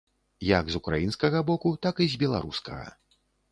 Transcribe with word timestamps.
Як 0.59 0.65
з 0.75 0.79
украінскага 0.79 1.43
боку, 1.51 1.75
так 1.85 1.95
і 2.07 2.09
з 2.17 2.19
беларускага. 2.25 2.91